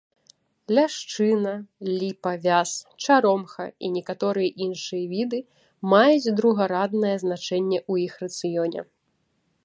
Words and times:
Ляшчына, 0.77 1.51
ліпа, 1.97 2.31
вяз, 2.45 2.71
чаромха 3.07 3.65
і 3.87 3.91
некаторыя 3.97 4.55
іншыя 4.67 5.03
віды 5.11 5.39
маюць 5.91 6.33
другараднае 6.39 7.15
значэнне 7.25 7.79
ў 7.91 8.07
іх 8.07 8.13
рацыёне. 8.23 8.81